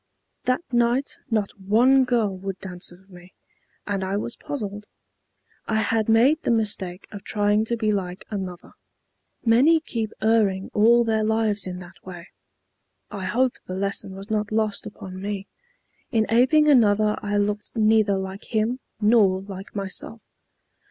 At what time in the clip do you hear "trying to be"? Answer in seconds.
7.23-7.91